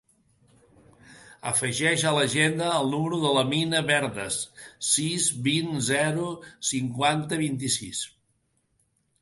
Afegeix 1.49 2.05
a 2.11 2.13
l'agenda 2.15 2.69
el 2.77 2.89
número 2.95 3.19
de 3.25 3.33
l'Amina 3.35 3.81
Verdes: 3.91 4.39
sis, 4.95 5.29
vint, 5.49 5.71
zero, 5.91 6.27
cinquanta, 6.71 7.41
vint-i-sis. 7.47 8.03